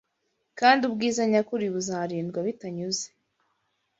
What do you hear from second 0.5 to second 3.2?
kandi ubwiza nyakuri buzarindwa bitanyuze